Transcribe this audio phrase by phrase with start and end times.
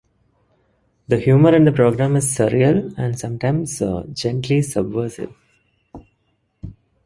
[1.09, 5.35] The humour in the programme is surreal and sometimes gently subversive.